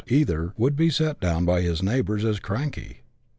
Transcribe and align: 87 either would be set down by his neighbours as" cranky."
87 0.07 0.19
either 0.19 0.53
would 0.57 0.75
be 0.75 0.89
set 0.89 1.19
down 1.19 1.45
by 1.45 1.61
his 1.61 1.83
neighbours 1.83 2.25
as" 2.25 2.39
cranky." 2.39 3.01